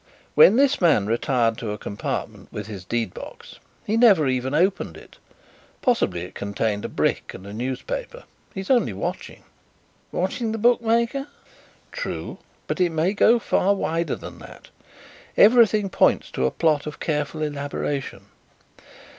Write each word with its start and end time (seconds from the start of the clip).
When 0.33 0.55
this 0.55 0.81
man 0.81 1.05
retired 1.05 1.59
to 1.59 1.73
a 1.73 1.77
compartment 1.77 2.51
with 2.51 2.65
his 2.65 2.83
deed 2.85 3.13
box, 3.13 3.59
he 3.85 3.97
never 3.97 4.27
even 4.27 4.55
opened 4.55 4.97
it. 4.97 5.19
Possibly 5.83 6.21
it 6.21 6.33
contains 6.33 6.83
a 6.83 6.89
brick 6.89 7.35
and 7.35 7.45
a 7.45 7.53
newspaper. 7.53 8.23
He 8.51 8.61
is 8.61 8.71
only 8.71 8.93
watching." 8.93 9.43
"Watching 10.11 10.53
the 10.53 10.57
bookmaker." 10.57 11.27
"True, 11.91 12.39
but 12.65 12.81
it 12.81 12.91
may 12.91 13.13
go 13.13 13.37
far 13.37 13.75
wider 13.75 14.15
than 14.15 14.39
that. 14.39 14.69
Everything 15.37 15.87
points 15.87 16.31
to 16.31 16.47
a 16.47 16.49
plot 16.49 16.87
of 16.87 16.99
careful 16.99 17.43
elaboration. 17.43 18.25